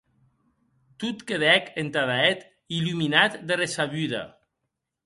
[1.03, 2.43] Tot quedèc entada eth
[2.79, 4.27] illuminat de ressabuda.